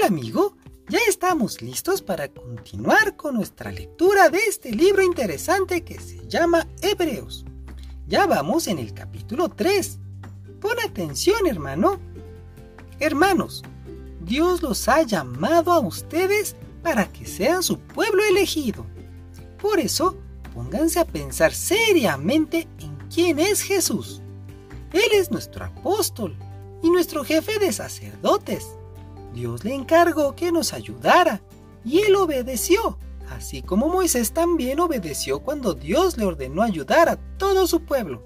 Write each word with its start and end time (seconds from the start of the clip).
Hola 0.00 0.08
amigo, 0.08 0.56
ya 0.88 0.98
estamos 1.08 1.60
listos 1.60 2.00
para 2.00 2.28
continuar 2.28 3.16
con 3.16 3.34
nuestra 3.34 3.70
lectura 3.70 4.30
de 4.30 4.38
este 4.38 4.72
libro 4.72 5.02
interesante 5.02 5.84
que 5.84 6.00
se 6.00 6.26
llama 6.26 6.66
Hebreos. 6.80 7.44
Ya 8.06 8.24
vamos 8.26 8.66
en 8.66 8.78
el 8.78 8.94
capítulo 8.94 9.50
3. 9.50 9.98
Pon 10.58 10.80
atención 10.82 11.46
hermano. 11.46 12.00
Hermanos, 12.98 13.62
Dios 14.22 14.62
los 14.62 14.88
ha 14.88 15.02
llamado 15.02 15.70
a 15.70 15.80
ustedes 15.80 16.56
para 16.82 17.12
que 17.12 17.26
sean 17.26 17.62
su 17.62 17.78
pueblo 17.78 18.22
elegido. 18.24 18.86
Por 19.60 19.80
eso, 19.80 20.16
pónganse 20.54 20.98
a 20.98 21.04
pensar 21.04 21.52
seriamente 21.52 22.66
en 22.78 22.96
quién 23.14 23.38
es 23.38 23.60
Jesús. 23.60 24.22
Él 24.94 25.12
es 25.12 25.30
nuestro 25.30 25.66
apóstol 25.66 26.34
y 26.82 26.88
nuestro 26.88 27.22
jefe 27.22 27.58
de 27.58 27.70
sacerdotes. 27.70 28.79
Dios 29.34 29.64
le 29.64 29.74
encargó 29.74 30.34
que 30.34 30.52
nos 30.52 30.72
ayudara 30.72 31.40
y 31.84 32.00
él 32.00 32.16
obedeció, 32.16 32.98
así 33.30 33.62
como 33.62 33.88
Moisés 33.88 34.32
también 34.32 34.80
obedeció 34.80 35.40
cuando 35.40 35.74
Dios 35.74 36.16
le 36.16 36.24
ordenó 36.24 36.62
ayudar 36.62 37.08
a 37.08 37.16
todo 37.38 37.66
su 37.66 37.80
pueblo. 37.82 38.22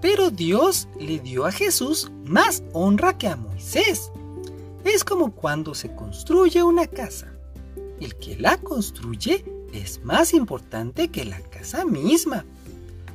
Pero 0.00 0.30
Dios 0.30 0.88
le 0.98 1.18
dio 1.18 1.44
a 1.44 1.52
Jesús 1.52 2.10
más 2.24 2.62
honra 2.72 3.18
que 3.18 3.28
a 3.28 3.36
Moisés. 3.36 4.10
Es 4.84 5.04
como 5.04 5.32
cuando 5.32 5.74
se 5.74 5.94
construye 5.94 6.62
una 6.62 6.86
casa. 6.86 7.32
El 8.00 8.16
que 8.16 8.36
la 8.36 8.56
construye 8.56 9.44
es 9.74 10.02
más 10.02 10.32
importante 10.32 11.08
que 11.08 11.26
la 11.26 11.40
casa 11.42 11.84
misma. 11.84 12.46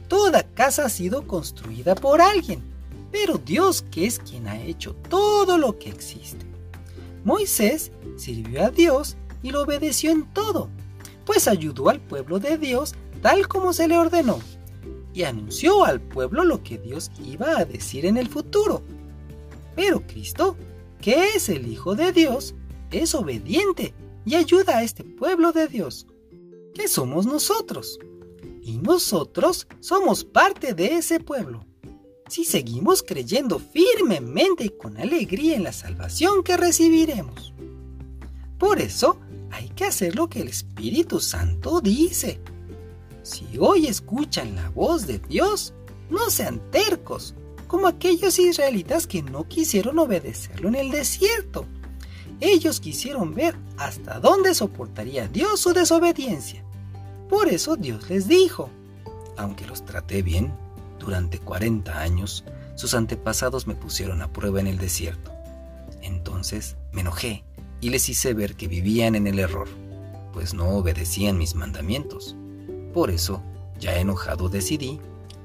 Toda 0.08 0.44
casa 0.44 0.86
ha 0.86 0.90
sido 0.90 1.26
construida 1.26 1.96
por 1.96 2.22
alguien 2.22 2.75
pero 3.16 3.38
Dios 3.38 3.86
que 3.92 4.06
es 4.06 4.20
quien 4.20 4.46
ha 4.46 4.62
hecho 4.62 4.94
todo 4.94 5.58
lo 5.58 5.80
que 5.80 5.88
existe. 5.88 6.46
Moisés 7.24 7.94
sirvió 8.18 8.66
a 8.66 8.72
Dios 8.72 9.16
y 9.42 9.52
lo 9.52 9.62
obedeció 9.62 10.12
en 10.12 10.26
todo, 10.34 10.68
pues 11.24 11.48
ayudó 11.48 11.88
al 11.88 12.02
pueblo 12.02 12.40
de 12.40 12.58
Dios 12.58 12.94
tal 13.22 13.48
como 13.48 13.72
se 13.72 13.88
le 13.88 13.98
ordenó, 13.98 14.40
y 15.14 15.24
anunció 15.24 15.86
al 15.86 16.02
pueblo 16.02 16.44
lo 16.44 16.62
que 16.62 16.78
Dios 16.78 17.10
iba 17.26 17.58
a 17.58 17.64
decir 17.64 18.06
en 18.06 18.18
el 18.18 18.28
futuro. 18.28 18.82
Pero 19.78 20.06
Cristo, 20.06 20.58
que 21.00 21.30
es 21.30 21.48
el 21.48 21.68
Hijo 21.72 21.96
de 21.96 22.12
Dios, 22.12 22.54
es 22.92 23.16
obediente 23.16 23.94
y 24.26 24.36
ayuda 24.36 24.80
a 24.80 24.84
este 24.84 25.06
pueblo 25.06 25.54
de 25.54 25.70
Dios, 25.70 26.06
que 26.74 26.90
somos 26.90 27.26
nosotros. 27.26 27.98
Y 28.62 28.78
nosotros 28.78 29.68
somos 29.80 30.26
parte 30.26 30.74
de 30.74 30.98
ese 30.98 31.22
pueblo 31.22 31.66
si 32.36 32.44
seguimos 32.44 33.02
creyendo 33.02 33.60
firmemente 33.60 34.66
y 34.66 34.70
con 34.70 34.98
alegría 34.98 35.56
en 35.56 35.64
la 35.64 35.72
salvación 35.72 36.44
que 36.44 36.58
recibiremos. 36.58 37.54
Por 38.60 38.82
eso 38.82 39.22
hay 39.52 39.70
que 39.70 39.86
hacer 39.86 40.18
lo 40.18 40.28
que 40.28 40.42
el 40.42 40.50
Espíritu 40.50 41.22
Santo 41.22 41.80
dice. 41.80 42.42
Si 43.24 43.48
hoy 43.58 43.88
escuchan 43.88 44.54
la 44.54 44.68
voz 44.68 45.08
de 45.08 45.20
Dios, 45.20 45.74
no 46.10 46.30
sean 46.30 46.60
tercos, 46.72 47.36
como 47.68 47.88
aquellos 47.88 48.38
israelitas 48.38 49.08
que 49.08 49.24
no 49.24 49.48
quisieron 49.48 49.98
obedecerlo 49.98 50.68
en 50.68 50.76
el 50.76 50.92
desierto. 50.92 51.66
Ellos 52.42 52.82
quisieron 52.82 53.34
ver 53.34 53.56
hasta 53.78 54.20
dónde 54.20 54.54
soportaría 54.56 55.30
Dios 55.30 55.62
su 55.62 55.72
desobediencia. 55.72 56.66
Por 57.30 57.48
eso 57.48 57.78
Dios 57.78 58.10
les 58.10 58.28
dijo, 58.28 58.70
aunque 59.38 59.66
los 59.66 59.86
traté 59.86 60.22
bien, 60.22 60.65
durante 61.00 61.40
40 61.40 62.00
años, 62.00 62.44
sus 62.76 62.94
antepasados 62.94 63.68
me 63.68 63.76
pusieron 63.76 64.22
a 64.22 64.32
prueba 64.32 64.60
en 64.60 64.68
el 64.68 64.78
desierto. 64.78 65.32
Entonces 66.02 66.76
me 66.92 67.02
enojé 67.02 67.44
y 67.82 67.90
les 67.90 68.10
hice 68.10 68.34
ver 68.34 68.56
que 68.56 68.68
vivían 68.68 69.16
en 69.16 69.28
el 69.28 69.40
error, 69.40 69.68
pues 70.34 70.54
no 70.54 70.70
obedecían 70.70 71.38
mis 71.38 71.56
mandamientos. 71.56 72.36
Por 72.94 73.12
eso, 73.12 73.42
ya 73.80 73.98
enojado 74.00 74.50
decidí, 74.50 75.00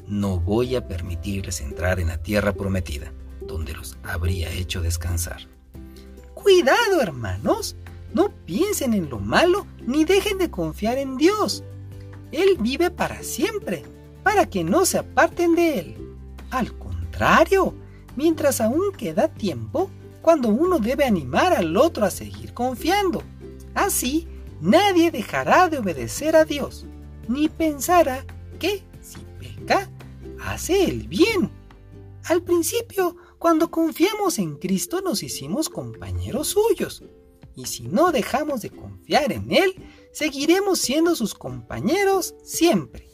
no 0.06 0.41
voy 0.41 0.76
a 0.76 0.86
permitirles 0.86 1.60
entrar 1.60 2.00
en 2.00 2.08
la 2.08 2.19
tierra 2.19 2.52
prometida, 2.52 3.12
donde 3.41 3.75
los 3.75 3.96
habría 4.02 4.50
hecho 4.50 4.80
descansar. 4.80 5.48
Cuidado, 6.34 7.00
hermanos, 7.00 7.76
no 8.12 8.30
piensen 8.44 8.94
en 8.94 9.08
lo 9.08 9.19
malo 9.19 9.66
ni 9.86 10.04
dejen 10.04 10.38
de 10.38 10.50
confiar 10.50 10.98
en 10.98 11.16
Dios. 11.16 11.62
Él 12.32 12.56
vive 12.58 12.91
para 12.91 13.22
siempre 13.22 13.84
para 14.22 14.47
que 14.47 14.64
no 14.64 14.84
se 14.84 14.98
aparten 14.98 15.54
de 15.54 15.78
él. 15.78 16.16
Al 16.50 16.76
contrario, 16.78 17.75
mientras 18.16 18.60
aún 18.60 18.92
queda 18.97 19.28
tiempo, 19.28 19.91
cuando 20.22 20.48
uno 20.48 20.78
debe 20.78 21.04
animar 21.04 21.53
al 21.53 21.76
otro 21.76 22.04
a 22.04 22.10
seguir 22.10 22.53
confiando. 22.53 23.22
Así, 23.75 24.28
nadie 24.60 25.10
dejará 25.10 25.69
de 25.69 25.78
obedecer 25.78 26.36
a 26.36 26.44
Dios, 26.44 26.86
ni 27.28 27.48
pensará 27.48 28.25
que, 28.58 28.82
si 29.00 29.19
peca, 29.38 29.91
hace 30.44 30.84
el 30.84 31.08
bien. 31.08 31.50
Al 32.25 32.42
principio, 32.42 33.16
cuando 33.38 33.70
confiamos 33.70 34.38
en 34.38 34.56
Cristo, 34.56 35.00
nos 35.00 35.22
hicimos 35.22 35.69
compañeros 35.69 36.48
suyos. 36.48 37.02
Y 37.56 37.66
si 37.66 37.88
no 37.88 38.12
dejamos 38.12 38.60
de 38.62 38.70
confiar 38.70 39.32
en 39.32 39.50
Él, 39.50 39.75
seguiremos 40.12 40.78
siendo 40.78 41.14
sus 41.14 41.34
compañeros 41.34 42.34
siempre. 42.42 43.09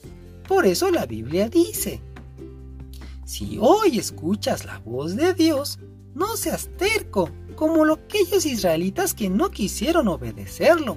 Por 0.47 0.67
eso 0.67 0.91
la 0.91 1.07
Biblia 1.07 1.49
dice, 1.49 2.01
si 3.25 3.59
hoy 3.61 3.99
escuchas 3.99 4.65
la 4.65 4.79
voz 4.79 5.17
de 5.17 5.35
Dios, 5.35 5.81
no 6.15 6.37
seas 6.37 6.69
terco 6.79 7.29
como 7.57 7.85
aquellos 7.93 8.47
israelitas 8.47 9.15
que 9.15 9.29
no 9.29 9.51
quisieron 9.51 10.07
obedecerlo. 10.07 10.97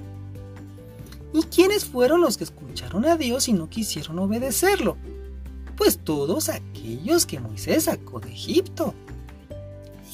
¿Y 1.32 1.42
quiénes 1.42 1.84
fueron 1.84 2.20
los 2.20 2.38
que 2.38 2.44
escucharon 2.44 3.04
a 3.04 3.16
Dios 3.16 3.48
y 3.48 3.52
no 3.52 3.68
quisieron 3.68 4.18
obedecerlo? 4.20 4.96
Pues 5.76 5.98
todos 5.98 6.48
aquellos 6.48 7.26
que 7.26 7.40
Moisés 7.40 7.84
sacó 7.84 8.20
de 8.20 8.30
Egipto. 8.30 8.94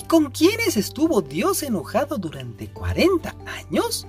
¿Y 0.01 0.05
con 0.05 0.31
quiénes 0.31 0.77
estuvo 0.77 1.21
Dios 1.21 1.63
enojado 1.63 2.17
durante 2.17 2.69
40 2.69 3.35
años? 3.47 4.07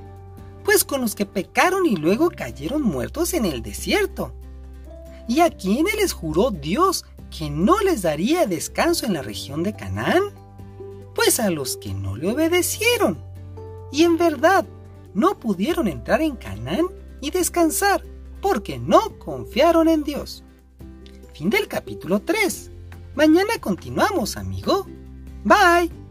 Pues 0.63 0.83
con 0.83 1.01
los 1.01 1.15
que 1.15 1.25
pecaron 1.25 1.85
y 1.85 1.95
luego 1.95 2.29
cayeron 2.29 2.81
muertos 2.81 3.33
en 3.33 3.45
el 3.45 3.61
desierto. 3.61 4.33
¿Y 5.27 5.41
a 5.41 5.49
quiénes 5.49 5.95
les 5.95 6.13
juró 6.13 6.51
Dios 6.51 7.05
que 7.29 7.49
no 7.49 7.79
les 7.81 8.01
daría 8.01 8.45
descanso 8.45 9.05
en 9.05 9.13
la 9.13 9.21
región 9.21 9.63
de 9.63 9.75
Canaán? 9.75 10.23
Pues 11.15 11.39
a 11.39 11.49
los 11.49 11.77
que 11.77 11.93
no 11.93 12.15
le 12.15 12.31
obedecieron. 12.31 13.17
Y 13.91 14.03
en 14.03 14.17
verdad, 14.17 14.65
no 15.13 15.39
pudieron 15.39 15.87
entrar 15.87 16.21
en 16.21 16.35
Canaán 16.35 16.87
y 17.21 17.31
descansar 17.31 18.03
porque 18.41 18.79
no 18.79 19.17
confiaron 19.19 19.89
en 19.89 20.03
Dios. 20.03 20.43
Fin 21.33 21.49
del 21.49 21.67
capítulo 21.67 22.21
3. 22.21 22.71
Mañana 23.15 23.53
continuamos, 23.59 24.37
amigo. 24.37 24.85
Bye. 25.43 26.06